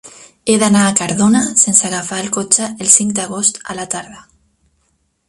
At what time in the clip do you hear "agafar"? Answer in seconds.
1.89-2.19